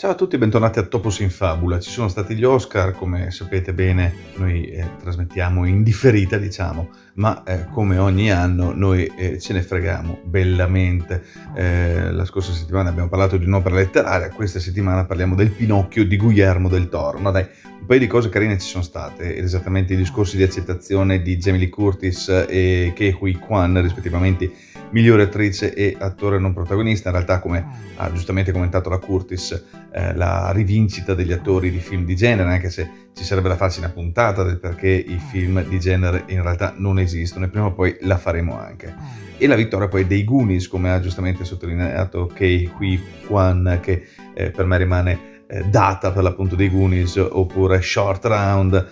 [0.00, 1.80] Ciao a tutti, bentornati a Topos in Fabula.
[1.80, 7.42] Ci sono stati gli Oscar, come sapete bene, noi eh, trasmettiamo in differita, diciamo, ma
[7.42, 11.24] eh, come ogni anno noi eh, ce ne freghiamo bellamente.
[11.52, 16.16] Eh, la scorsa settimana abbiamo parlato di un'opera letteraria, questa settimana parliamo del Pinocchio di
[16.16, 17.18] Guillermo del Toro.
[17.18, 17.48] Ma dai,
[17.88, 21.68] paio di cose carine ci sono state, esattamente i discorsi di accettazione di Jamie Lee
[21.70, 24.52] Curtis e Ke Hui Kwan, rispettivamente
[24.90, 27.08] migliore attrice e attore non protagonista.
[27.08, 27.66] In realtà, come
[27.96, 32.68] ha giustamente commentato la Curtis, eh, la rivincita degli attori di film di genere, anche
[32.68, 36.74] se ci sarebbe da farsi una puntata del perché i film di genere in realtà
[36.76, 38.94] non esistono e prima o poi la faremo anche.
[39.38, 44.50] E la vittoria poi dei Goonies, come ha giustamente sottolineato Kei Hui Kwan, che eh,
[44.50, 48.88] per me rimane eh, data per l'appunto dei Goonies, oppure Short Round,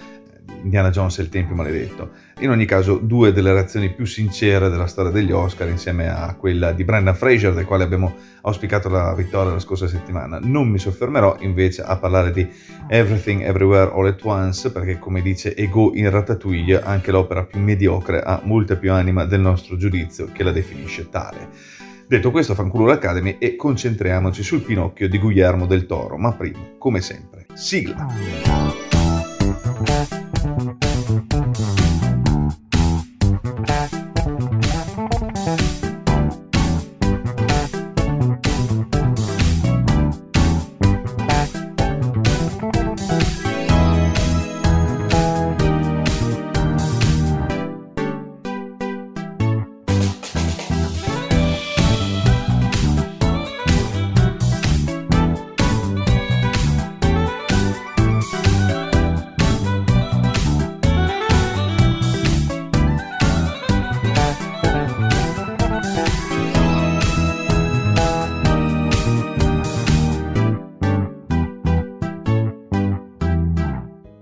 [0.62, 2.10] Indiana Jones e il Tempio Maledetto.
[2.41, 6.73] In ogni caso, due delle reazioni più sincere della storia degli Oscar, insieme a quella
[6.73, 10.38] di Brendan Fraser, del quale abbiamo auspicato la vittoria la scorsa settimana.
[10.42, 12.48] Non mi soffermerò invece a parlare di
[12.88, 18.23] Everything Everywhere All at Once, perché come dice Ego in Ratatouille, anche l'opera più mediocre
[18.23, 21.85] ha molta più anima del nostro giudizio che la definisce tale.
[22.09, 27.01] Detto questo, fanculo l'Academy e concentriamoci sul Pinocchio di Guillermo del Toro, ma prima, come
[27.01, 28.07] sempre, sigla!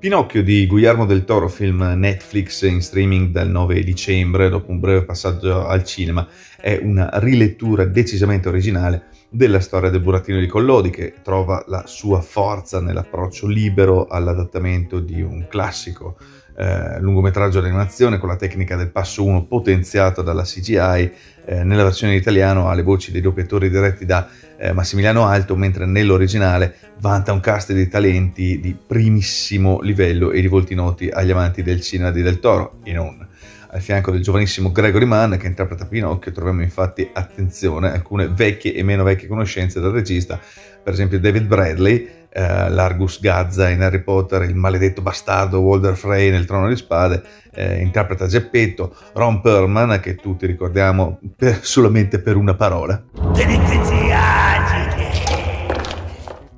[0.05, 5.03] Pinocchio di Guillermo del Toro, film Netflix in streaming dal 9 dicembre, dopo un breve
[5.03, 6.29] passaggio al cinema,
[6.61, 12.21] è una rilettura decisamente originale della storia del burattino di Collodi, che trova la sua
[12.21, 16.19] forza nell'approccio libero all'adattamento di un classico
[16.57, 21.13] eh, lungometraggio d'animazione con la tecnica del passo 1 potenziato dalla CGI.
[21.47, 25.57] Eh, nella versione in italiano ha le voci dei doppiatori diretti da eh, Massimiliano Alto,
[25.57, 31.31] mentre nell'originale vanta un cast di talenti di primissimo livello e di volti noti agli
[31.31, 33.27] amanti del cinema di Del Toro e non.
[33.75, 38.85] Al fianco del giovanissimo Gregory Mann che interpreta Pinocchio troviamo infatti, attenzione, alcune vecchie e
[38.85, 40.41] meno vecchie conoscenze del regista,
[40.85, 46.31] per esempio David Bradley, eh, l'Argus Gazza in Harry Potter, il maledetto bastardo Walder Frey
[46.31, 47.23] nel Trono di Spade,
[47.55, 53.03] eh, interpreta Geppetto, Ron Perlman che tutti ricordiamo per, solamente per una parola.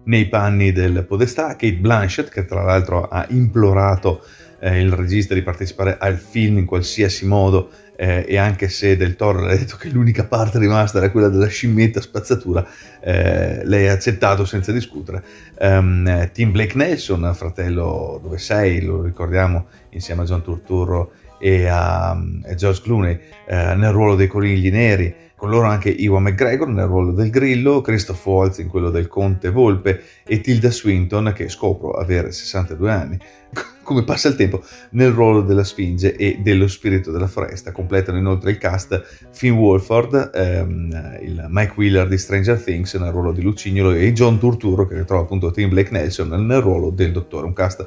[0.04, 4.22] Nei panni del podestà, Kate Blanchett, che tra l'altro ha implorato
[4.58, 9.16] eh, il regista di partecipare al film in qualsiasi modo eh, e anche se Del
[9.16, 12.66] Toro le ha detto che l'unica parte rimasta era quella della scimmietta spazzatura,
[13.00, 15.22] eh, lei ha accettato senza discutere.
[15.58, 22.10] Um, Tim Blake Nelson, fratello dove sei, lo ricordiamo insieme a John Turturro e a,
[22.10, 26.86] a George Clooney eh, nel ruolo dei conigli neri, con loro anche Iwan McGregor nel
[26.86, 31.90] ruolo del grillo, Christoph Waltz in quello del conte Volpe e Tilda Swinton che scopro
[31.90, 33.18] avere 62 anni
[33.82, 37.70] come passa il tempo nel ruolo della Sfinge e dello spirito della foresta.
[37.70, 43.32] Completano inoltre il cast Finn Wolford, ehm, il Mike Wheeler di Stranger Things nel ruolo
[43.32, 47.46] di Lucignolo e John Turturro che ritrova appunto Tim Blake Nelson nel ruolo del dottore,
[47.46, 47.86] un cast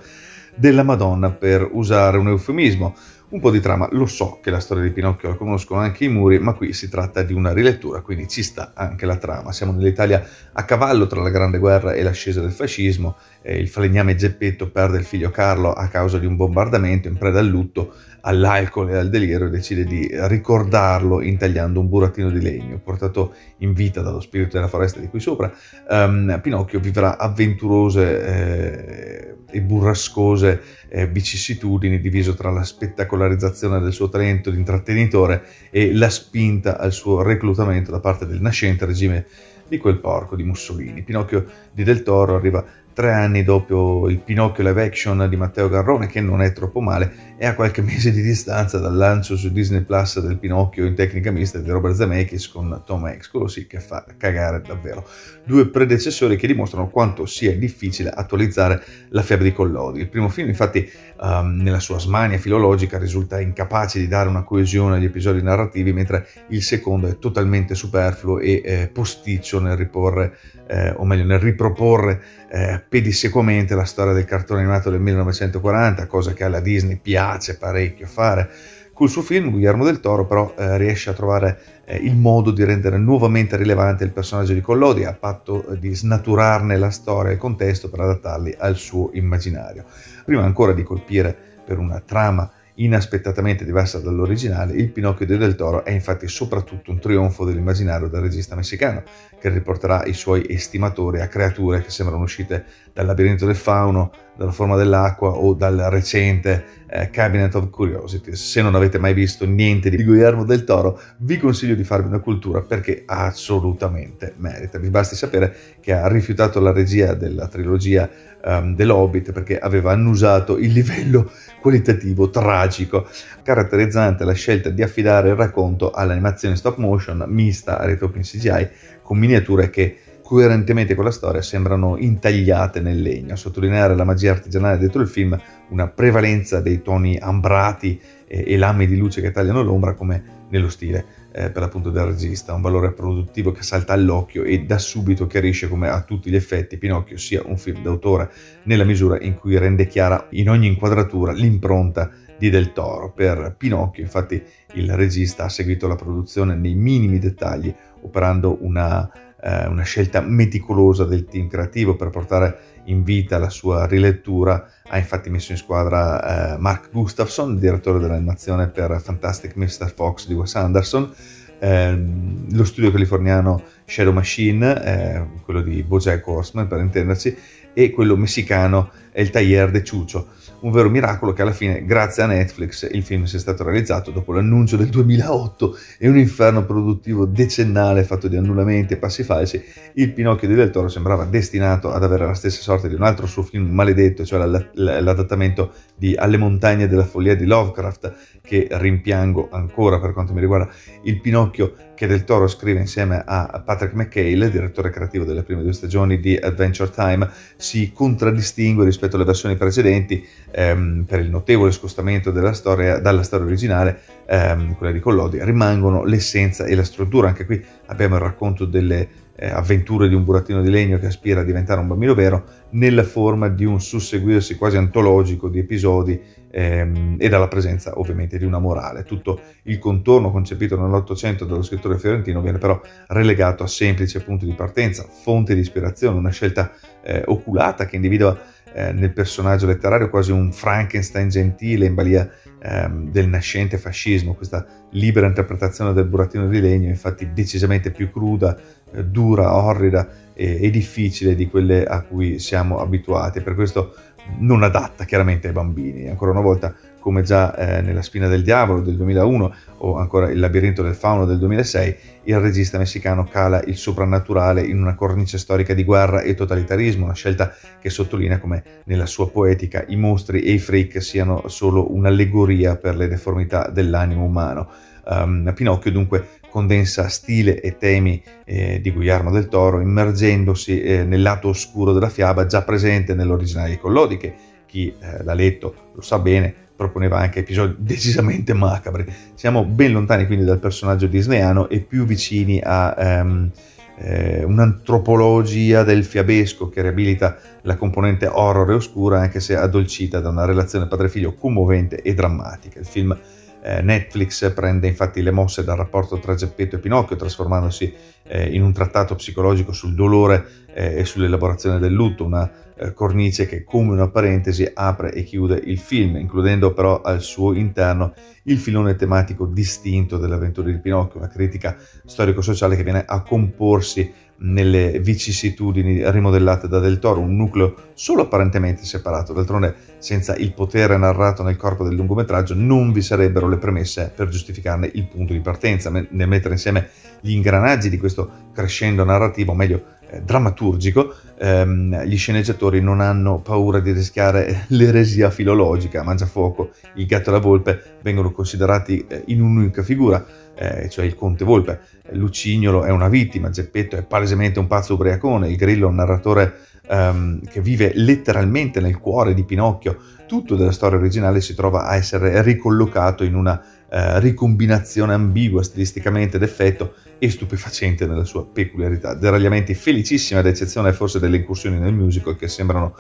[0.56, 2.96] della Madonna per usare un eufemismo.
[3.31, 6.07] Un po' di trama, lo so che la storia di Pinocchio la conoscono anche i
[6.07, 9.51] muri, ma qui si tratta di una rilettura, quindi ci sta anche la trama.
[9.51, 14.16] Siamo nell'Italia a cavallo tra la Grande Guerra e l'ascesa del fascismo, eh, il falegname
[14.16, 17.94] Geppetto perde il figlio Carlo a causa di un bombardamento, in preda al lutto,
[18.29, 24.01] all'alcol e al delirio decide di ricordarlo intagliando un burattino di legno, portato in vita
[24.01, 25.51] dallo spirito della foresta di qui sopra.
[25.90, 34.09] Um, Pinocchio vivrà avventurose eh, e burrascose eh, vicissitudini diviso tra la spettacolarizzazione del suo
[34.09, 39.25] talento di intrattenitore e la spinta al suo reclutamento da parte del nascente regime
[39.68, 41.01] di quel porco di Mussolini.
[41.01, 42.63] Pinocchio di Del Toro arriva
[43.00, 47.36] tre anni dopo il Pinocchio live action di Matteo Garrone, che non è troppo male,
[47.38, 51.31] e a qualche mese di distanza dal lancio su Disney Plus del Pinocchio in tecnica
[51.31, 55.07] mista di Robert Zemeckis con Tom Hanks, quello sì che fa cagare davvero.
[55.46, 60.02] Due predecessori che dimostrano quanto sia difficile attualizzare la febbre di Collodi.
[60.02, 60.86] Il primo film, infatti,
[61.22, 66.28] um, nella sua smania filologica risulta incapace di dare una coesione agli episodi narrativi, mentre
[66.50, 70.38] il secondo è totalmente superfluo e eh, posticcio nel riporre,
[70.68, 76.33] eh, o meglio nel riproporre eh, pedissequamente la storia del cartone animato del 1940, cosa
[76.33, 78.50] che alla Disney piace parecchio fare.
[78.91, 82.65] Col suo film Guillermo del Toro però eh, riesce a trovare eh, il modo di
[82.65, 87.36] rendere nuovamente rilevante il personaggio di Collodi a patto eh, di snaturarne la storia e
[87.36, 89.85] il contesto per adattarli al suo immaginario.
[90.25, 91.33] Prima ancora di colpire
[91.63, 97.00] per una trama inaspettatamente diversa dall'originale, il Pinocchio di Del Toro è infatti soprattutto un
[97.00, 99.04] trionfo dell'immaginario del regista messicano,
[99.40, 104.51] che riporterà i suoi estimatori a creature che sembrano uscite dal labirinto del fauno, dalla
[104.51, 108.41] forma dell'acqua o dal recente eh, Cabinet of Curiosities.
[108.41, 112.19] Se non avete mai visto niente di Guillermo del Toro, vi consiglio di farvi una
[112.19, 114.80] cultura perché assolutamente merita.
[114.80, 118.09] Vi basti sapere che ha rifiutato la regia della trilogia
[118.45, 123.09] um, dell'Hobbit perché aveva annusato il livello qualitativo tragico,
[123.44, 128.69] caratterizzante la scelta di affidare il racconto all'animazione stop motion mista a retropin CGI
[129.01, 129.97] con miniature che
[130.30, 133.34] coerentemente con la storia sembrano intagliate nel legno.
[133.34, 135.36] A sottolineare la magia artigianale dietro il film,
[135.70, 140.70] una prevalenza dei toni ambrati e, e lame di luce che tagliano l'ombra come nello
[140.70, 145.26] stile eh, per l'appunto del regista, un valore produttivo che salta all'occhio e da subito
[145.26, 148.30] chiarisce come a tutti gli effetti Pinocchio sia un film d'autore
[148.66, 153.12] nella misura in cui rende chiara in ogni inquadratura l'impronta di Del Toro.
[153.14, 154.40] Per Pinocchio infatti
[154.74, 161.06] il regista ha seguito la produzione nei minimi dettagli operando una eh, una scelta meticolosa
[161.06, 164.69] del team creativo per portare in vita la sua rilettura.
[164.88, 169.94] Ha infatti messo in squadra eh, Mark Gustafson, direttore dell'animazione per Fantastic Mr.
[169.94, 171.13] Fox di Wes Anderson,
[171.59, 172.03] eh,
[172.51, 177.35] lo studio californiano Shadow Machine, eh, quello di Bojack Horseman per intenderci,
[177.74, 180.27] e quello messicano El Taller de Chucho
[180.61, 184.33] un vero miracolo che alla fine, grazie a Netflix, il film sia stato realizzato dopo
[184.33, 189.63] l'annuncio del 2008 e un inferno produttivo decennale fatto di annullamenti e passi falsi,
[189.94, 193.25] il Pinocchio di Del Toro sembrava destinato ad avere la stessa sorte di un altro
[193.25, 200.00] suo film maledetto, cioè l'adattamento di Alle montagne della follia di Lovecraft, che rimpiango ancora
[200.00, 200.69] per quanto mi riguarda,
[201.03, 205.74] il Pinocchio che Del Toro scrive insieme a Patrick McHale, direttore creativo delle prime due
[205.74, 212.31] stagioni di Adventure Time, si contraddistingue rispetto alle versioni precedenti ehm, per il notevole scostamento
[212.31, 217.28] della storia, dalla storia originale, ehm, quella di Collodi, rimangono l'essenza e la struttura.
[217.28, 219.06] Anche qui abbiamo il racconto delle
[219.41, 223.03] eh, avventure di un burattino di legno che aspira a diventare un bambino vero nella
[223.03, 226.21] forma di un susseguirsi quasi antologico di episodi
[226.51, 229.03] ehm, e dalla presenza ovviamente di una morale.
[229.03, 234.53] Tutto il contorno concepito nell'Ottocento dallo scrittore fiorentino viene però relegato a semplice punto di
[234.53, 238.38] partenza, fonte di ispirazione, una scelta eh, oculata che individua
[238.74, 242.30] eh, nel personaggio letterario quasi un Frankenstein gentile in balia
[242.62, 248.57] ehm, del nascente fascismo, questa libera interpretazione del burattino di legno, infatti decisamente più cruda,
[248.92, 253.94] eh, dura, orrida e, e, difficile di quelle a cui siamo abituati, per questo
[254.38, 256.08] non adatta chiaramente ai bambini.
[256.08, 260.40] Ancora una volta come già eh, nella Spina del Diavolo del 2001 o ancora Il
[260.40, 265.74] labirinto del fauno del 2006, il regista messicano cala il soprannaturale in una cornice storica
[265.74, 270.52] di guerra e totalitarismo, una scelta che sottolinea come nella sua poetica i mostri e
[270.52, 274.70] i freak siano solo un'allegoria per le deformità dell'animo umano.
[275.06, 281.22] Um, Pinocchio dunque condensa stile e temi eh, di Guillermo del Toro immergendosi eh, nel
[281.22, 284.33] lato oscuro della fiaba già presente nell'originale di Collodi che
[284.66, 289.06] chi eh, l'ha letto lo sa bene proponeva anche episodi decisamente macabri.
[289.33, 293.52] Siamo ben lontani quindi dal personaggio disneyano e più vicini a um,
[293.97, 300.30] eh, un'antropologia del fiabesco che riabilita la componente horror e oscura anche se addolcita da
[300.30, 302.80] una relazione padre-figlio commovente e drammatica.
[302.80, 303.18] Il film
[303.61, 308.63] eh, Netflix prende infatti le mosse dal rapporto tra Geppetto e Pinocchio, trasformandosi eh, in
[308.63, 313.92] un trattato psicologico sul dolore eh, e sull'elaborazione del lutto, una eh, cornice che come
[313.92, 318.13] una parentesi apre e chiude il film, includendo però al suo interno
[318.44, 324.11] il filone tematico distinto delle avventure di Pinocchio, una critica storico-sociale che viene a comporsi
[324.40, 329.34] nelle vicissitudini rimodellate da Del Toro, un nucleo solo apparentemente separato.
[329.34, 334.30] D'altronde, senza il potere narrato nel corpo del lungometraggio, non vi sarebbero le premesse per
[334.30, 335.90] giustificarne il punto di partenza.
[335.90, 336.90] Nel mettere insieme
[337.22, 339.84] gli ingranaggi di questo crescendo narrativo, o meglio,
[340.23, 347.33] drammaturgico, ehm, gli sceneggiatori non hanno paura di rischiare l'eresia filologica, Mangiafuoco, il gatto e
[347.33, 350.25] la volpe vengono considerati eh, in un'unica figura,
[350.56, 351.80] eh, cioè il conte volpe,
[352.11, 356.54] Lucignolo è una vittima, Geppetto è palesemente un pazzo ubriacone, il Grillo è un narratore
[356.87, 359.97] ehm, che vive letteralmente nel cuore di Pinocchio,
[360.28, 363.61] tutto della storia originale si trova a essere ricollocato in una
[363.92, 369.14] eh, ricombinazione ambigua stilisticamente d'effetto e stupefacente nella sua peculiarità.
[369.14, 372.96] Deragliamenti felicissimi ad eccezione forse delle incursioni nel musical che sembrano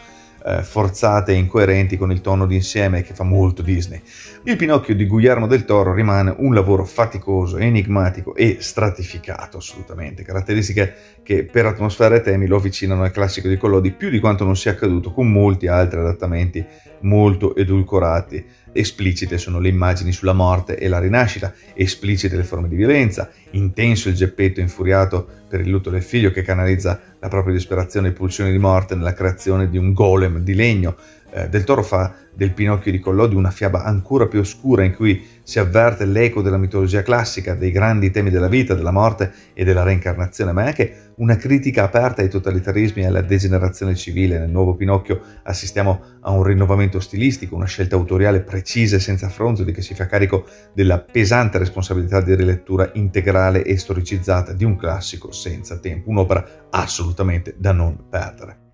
[0.45, 4.01] eh, forzate e incoerenti con il tono d'insieme che fa molto Disney.
[4.43, 10.93] Il Pinocchio di Guillermo del Toro rimane un lavoro faticoso, enigmatico e stratificato assolutamente, caratteristiche
[11.23, 14.55] che per atmosfera e temi lo avvicinano al classico di Collodi più di quanto non
[14.55, 16.65] sia accaduto con molti altri adattamenti
[17.01, 18.45] molto edulcorati.
[18.71, 24.09] Esplicite sono le immagini sulla morte e la rinascita, esplicite le forme di violenza, intenso
[24.09, 28.51] il geppetto infuriato per il lutto del figlio che canalizza la propria disperazione e pulsione
[28.51, 30.95] di morte nella creazione di un golem di legno,
[31.31, 35.27] eh, Del Toro fa del Pinocchio di Collodi una fiaba ancora più oscura in cui
[35.43, 39.83] si avverte l'eco della mitologia classica, dei grandi temi della vita, della morte e della
[39.83, 44.39] reincarnazione, ma è anche una critica aperta ai totalitarismi e alla degenerazione civile.
[44.39, 49.73] Nel nuovo Pinocchio assistiamo a un rinnovamento stilistico, una scelta autoriale precisa e senza fronzoli
[49.73, 55.33] che si fa carico della pesante responsabilità di rilettura integrale e storicizzata di un classico
[55.33, 58.68] senza tempo, un'opera assolutamente da non perdere.